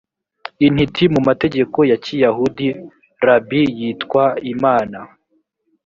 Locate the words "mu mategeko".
1.13-1.77